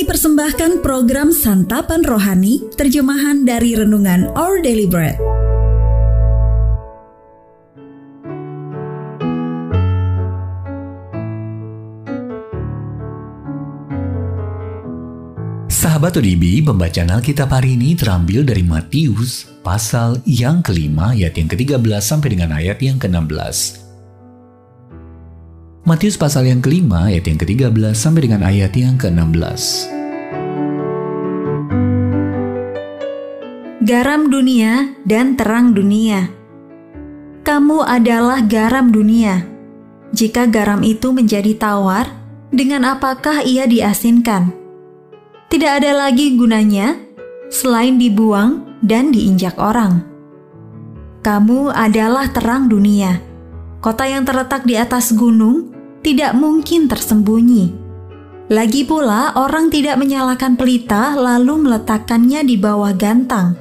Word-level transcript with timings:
Kami 0.00 0.16
persembahkan 0.16 0.80
program 0.80 1.28
Santapan 1.28 2.00
Rohani, 2.00 2.72
terjemahan 2.72 3.44
dari 3.44 3.76
Renungan 3.76 4.32
Our 4.32 4.64
Daily 4.64 4.88
Bread. 4.88 5.20
Sahabat 15.68 16.16
ODB, 16.16 16.64
pembacaan 16.64 17.12
Alkitab 17.20 17.52
hari 17.52 17.76
ini 17.76 17.92
terambil 17.92 18.40
dari 18.40 18.64
Matius 18.64 19.52
pasal 19.60 20.24
yang 20.24 20.64
kelima 20.64 21.12
ayat 21.12 21.36
yang 21.36 21.52
ke-13 21.52 21.76
sampai 22.00 22.40
dengan 22.40 22.56
ayat 22.56 22.80
yang 22.80 22.96
ke-16. 22.96 23.89
Matius 25.90 26.14
pasal 26.14 26.46
yang 26.46 26.62
kelima 26.62 27.10
ayat 27.10 27.26
yang 27.26 27.34
ke-13 27.34 27.98
sampai 27.98 28.30
dengan 28.30 28.46
ayat 28.46 28.70
yang 28.78 28.94
ke-16. 28.94 29.90
Garam 33.82 34.30
dunia 34.30 34.94
dan 35.02 35.34
terang 35.34 35.74
dunia. 35.74 36.30
Kamu 37.42 37.82
adalah 37.82 38.38
garam 38.46 38.94
dunia. 38.94 39.42
Jika 40.14 40.46
garam 40.46 40.86
itu 40.86 41.10
menjadi 41.10 41.58
tawar, 41.58 42.06
dengan 42.54 42.86
apakah 42.86 43.42
ia 43.42 43.66
diasinkan? 43.66 44.54
Tidak 45.50 45.72
ada 45.82 46.06
lagi 46.06 46.38
gunanya 46.38 47.02
selain 47.50 47.98
dibuang 47.98 48.78
dan 48.78 49.10
diinjak 49.10 49.58
orang. 49.58 50.06
Kamu 51.26 51.74
adalah 51.74 52.30
terang 52.30 52.70
dunia. 52.70 53.18
Kota 53.82 54.06
yang 54.06 54.22
terletak 54.22 54.62
di 54.62 54.78
atas 54.78 55.10
gunung 55.10 55.69
tidak 56.00 56.32
mungkin 56.36 56.88
tersembunyi. 56.88 57.72
Lagi 58.50 58.82
pula, 58.82 59.30
orang 59.38 59.70
tidak 59.70 59.94
menyalakan 60.00 60.58
pelita 60.58 61.14
lalu 61.14 61.70
meletakkannya 61.70 62.42
di 62.42 62.58
bawah 62.58 62.90
gantang, 62.96 63.54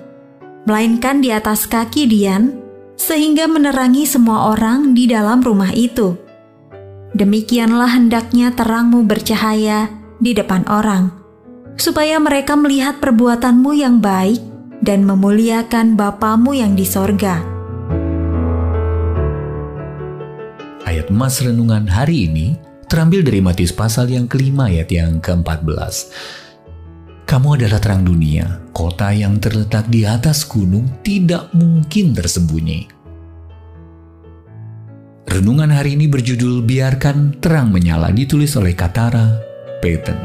melainkan 0.66 1.22
di 1.22 1.30
atas 1.30 1.70
kaki 1.70 2.10
Dian, 2.10 2.58
sehingga 2.98 3.46
menerangi 3.46 4.10
semua 4.10 4.50
orang 4.50 4.98
di 4.98 5.06
dalam 5.06 5.46
rumah 5.46 5.70
itu. 5.72 6.18
Demikianlah 7.14 7.90
hendaknya 8.02 8.54
terangmu 8.54 9.06
bercahaya 9.06 9.94
di 10.18 10.34
depan 10.34 10.66
orang, 10.70 11.14
supaya 11.78 12.18
mereka 12.18 12.58
melihat 12.58 12.98
perbuatanmu 12.98 13.72
yang 13.78 14.02
baik 14.02 14.42
dan 14.82 15.06
memuliakan 15.06 15.98
Bapamu 15.98 16.54
yang 16.58 16.74
di 16.74 16.86
sorga. 16.86 17.49
Ayat 20.90 21.14
emas 21.14 21.38
renungan 21.38 21.86
hari 21.86 22.26
ini 22.26 22.58
terambil 22.90 23.22
dari 23.22 23.46
Matius 23.46 23.70
pasal 23.70 24.10
yang 24.10 24.26
kelima 24.26 24.74
ayat 24.74 24.90
yang 24.90 25.22
ke-14. 25.22 26.10
Kamu 27.30 27.62
adalah 27.62 27.78
terang 27.78 28.02
dunia, 28.02 28.58
kota 28.74 29.14
yang 29.14 29.38
terletak 29.38 29.86
di 29.86 30.02
atas 30.10 30.42
gunung 30.50 30.90
tidak 31.06 31.54
mungkin 31.54 32.18
tersembunyi. 32.18 32.90
Renungan 35.30 35.70
hari 35.70 35.94
ini 35.94 36.10
berjudul 36.10 36.66
Biarkan 36.66 37.38
Terang 37.38 37.70
Menyala 37.70 38.10
ditulis 38.10 38.58
oleh 38.58 38.74
Katara 38.74 39.38
Peyton. 39.86 40.18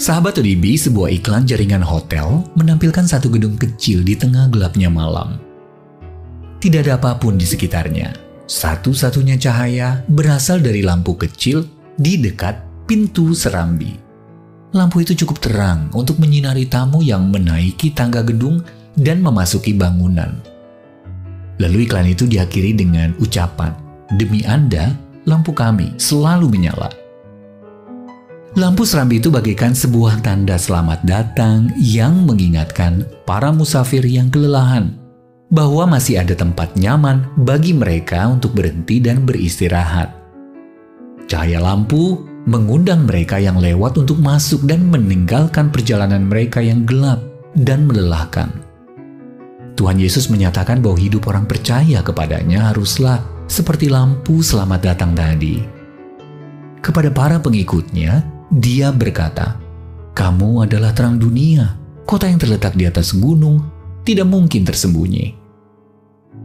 Sahabat 0.00 0.40
ODB, 0.40 0.72
sebuah 0.72 1.12
iklan 1.20 1.44
jaringan 1.44 1.84
hotel 1.84 2.48
menampilkan 2.56 3.04
satu 3.04 3.28
gedung 3.28 3.60
kecil 3.60 4.00
di 4.00 4.16
tengah 4.16 4.48
gelapnya 4.48 4.88
malam. 4.88 5.49
Tidak 6.60 6.84
ada 6.84 7.00
apa 7.00 7.16
pun 7.16 7.40
di 7.40 7.48
sekitarnya. 7.48 8.12
Satu-satunya 8.44 9.40
cahaya 9.40 10.04
berasal 10.12 10.60
dari 10.60 10.84
lampu 10.84 11.16
kecil 11.16 11.64
di 11.96 12.20
dekat 12.20 12.84
pintu 12.84 13.32
serambi. 13.32 13.96
Lampu 14.76 15.00
itu 15.00 15.16
cukup 15.24 15.40
terang 15.40 15.88
untuk 15.96 16.20
menyinari 16.20 16.68
tamu 16.68 17.00
yang 17.00 17.32
menaiki 17.32 17.96
tangga 17.96 18.20
gedung 18.20 18.60
dan 18.92 19.24
memasuki 19.24 19.72
bangunan. 19.72 20.36
Lalu 21.56 21.88
iklan 21.88 22.12
itu 22.12 22.28
diakhiri 22.28 22.76
dengan 22.76 23.16
ucapan, 23.16 23.72
"Demi 24.20 24.44
Anda, 24.44 24.92
lampu 25.24 25.56
kami 25.56 25.96
selalu 25.96 26.60
menyala." 26.60 26.92
Lampu 28.52 28.84
serambi 28.84 29.16
itu 29.16 29.32
bagaikan 29.32 29.72
sebuah 29.72 30.20
tanda 30.20 30.60
selamat 30.60 31.08
datang 31.08 31.72
yang 31.80 32.28
mengingatkan 32.28 33.08
para 33.24 33.48
musafir 33.48 34.04
yang 34.04 34.28
kelelahan 34.28 34.99
bahwa 35.50 35.98
masih 35.98 36.22
ada 36.22 36.38
tempat 36.38 36.78
nyaman 36.78 37.26
bagi 37.34 37.74
mereka 37.74 38.30
untuk 38.30 38.54
berhenti 38.54 39.02
dan 39.02 39.26
beristirahat. 39.26 40.14
Cahaya 41.26 41.58
lampu 41.58 42.22
mengundang 42.46 43.04
mereka 43.04 43.36
yang 43.42 43.58
lewat 43.58 43.98
untuk 43.98 44.22
masuk 44.22 44.62
dan 44.64 44.86
meninggalkan 44.88 45.68
perjalanan 45.74 46.24
mereka 46.24 46.62
yang 46.62 46.86
gelap 46.86 47.18
dan 47.58 47.84
melelahkan. 47.84 48.48
Tuhan 49.74 49.98
Yesus 49.98 50.30
menyatakan 50.30 50.78
bahwa 50.78 50.98
hidup 50.98 51.26
orang 51.26 51.50
percaya 51.50 51.98
kepadanya 52.00 52.70
haruslah 52.70 53.18
seperti 53.50 53.90
lampu 53.90 54.38
selamat 54.44 54.94
datang 54.94 55.12
tadi. 55.18 55.62
Kepada 56.78 57.10
para 57.10 57.42
pengikutnya, 57.42 58.22
dia 58.54 58.94
berkata, 58.94 59.58
"Kamu 60.14 60.62
adalah 60.62 60.94
terang 60.94 61.18
dunia, 61.18 61.74
kota 62.06 62.30
yang 62.30 62.38
terletak 62.38 62.78
di 62.78 62.86
atas 62.86 63.12
gunung, 63.16 63.60
tidak 64.06 64.30
mungkin 64.30 64.62
tersembunyi." 64.62 65.39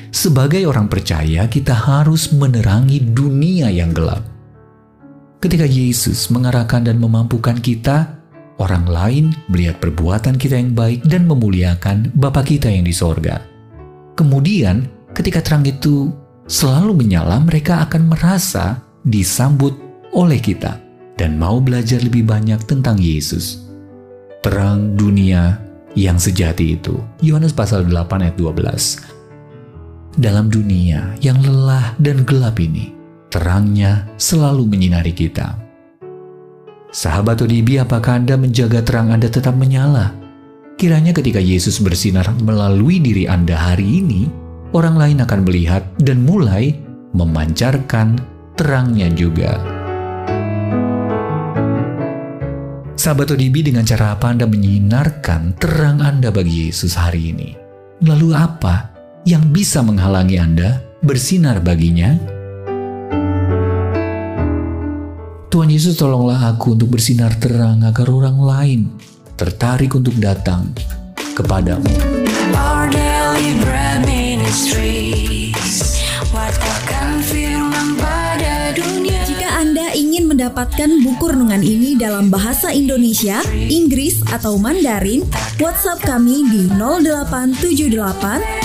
Sebagai 0.09 0.65
orang 0.65 0.89
percaya, 0.89 1.45
kita 1.45 1.75
harus 1.75 2.33
menerangi 2.33 3.03
dunia 3.03 3.69
yang 3.69 3.93
gelap. 3.93 4.25
Ketika 5.43 5.67
Yesus 5.67 6.31
mengarahkan 6.33 6.87
dan 6.89 6.97
memampukan 6.97 7.59
kita, 7.61 8.17
orang 8.57 8.89
lain 8.89 9.25
melihat 9.51 9.77
perbuatan 9.77 10.41
kita 10.41 10.57
yang 10.57 10.73
baik 10.73 11.05
dan 11.05 11.29
memuliakan 11.29 12.09
Bapa 12.17 12.41
kita 12.41 12.71
yang 12.71 12.87
di 12.87 12.95
sorga. 12.95 13.43
Kemudian, 14.17 14.89
ketika 15.13 15.43
terang 15.45 15.67
itu 15.67 16.09
selalu 16.49 17.05
menyala, 17.05 17.37
mereka 17.43 17.85
akan 17.85 18.09
merasa 18.09 18.81
disambut 19.05 19.77
oleh 20.15 20.41
kita 20.41 20.81
dan 21.19 21.37
mau 21.37 21.61
belajar 21.61 22.01
lebih 22.01 22.25
banyak 22.25 22.63
tentang 22.65 22.97
Yesus. 22.97 23.67
Terang 24.41 24.97
dunia 24.97 25.61
yang 25.93 26.17
sejati 26.17 26.79
itu. 26.79 26.97
Yohanes 27.21 27.53
pasal 27.53 27.85
8 27.85 28.25
ayat 28.25 28.35
12 28.39 29.14
dalam 30.15 30.47
dunia 30.47 31.15
yang 31.19 31.39
lelah 31.43 31.95
dan 31.99 32.23
gelap 32.23 32.59
ini, 32.59 32.95
terangnya 33.27 34.07
selalu 34.15 34.63
menyinari 34.63 35.11
kita. 35.11 35.59
Sahabat 36.95 37.43
ODB, 37.43 37.83
apakah 37.83 38.23
Anda 38.23 38.39
menjaga 38.39 38.79
terang 38.79 39.11
Anda 39.11 39.27
tetap 39.27 39.59
menyala? 39.59 40.15
Kiranya 40.79 41.11
ketika 41.11 41.43
Yesus 41.43 41.83
bersinar 41.83 42.27
melalui 42.39 43.03
diri 43.03 43.27
Anda 43.27 43.59
hari 43.59 43.99
ini, 43.99 44.31
orang 44.71 44.95
lain 44.95 45.19
akan 45.19 45.39
melihat 45.43 45.83
dan 45.99 46.23
mulai 46.23 46.71
memancarkan 47.11 48.15
terangnya 48.55 49.11
juga. 49.11 49.59
Sahabat 52.95 53.35
ODB, 53.35 53.67
dengan 53.67 53.83
cara 53.83 54.15
apa 54.15 54.31
Anda 54.31 54.47
menyinarkan 54.47 55.59
terang 55.59 55.99
Anda 55.99 56.31
bagi 56.31 56.71
Yesus 56.71 56.95
hari 56.95 57.35
ini? 57.35 57.51
Lalu 58.07 58.31
apa 58.31 58.94
yang 59.25 59.49
bisa 59.49 59.81
menghalangi 59.81 60.37
Anda 60.37 60.85
bersinar 61.01 61.57
baginya? 61.59 62.13
Tuhan 65.49 65.69
Yesus 65.73 65.97
tolonglah 65.97 66.53
aku 66.53 66.77
untuk 66.77 66.93
bersinar 66.93 67.33
terang 67.41 67.81
agar 67.81 68.05
orang 68.13 68.37
lain 68.37 68.81
tertarik 69.33 69.97
untuk 69.97 70.13
datang 70.21 70.69
kepadamu. 71.33 71.89
Our 72.53 72.87
daily 72.93 73.57
bread 73.65 74.05
ministries, 74.05 75.25
mendapatkan 80.35 80.99
buku 80.99 81.31
renungan 81.31 81.63
ini 81.63 81.95
dalam 81.95 82.27
bahasa 82.27 82.67
Indonesia, 82.69 83.39
Inggris, 83.55 84.19
atau 84.29 84.59
Mandarin, 84.59 85.23
WhatsApp 85.63 86.03
kami 86.03 86.43
di 86.51 86.67
0878 86.75 88.64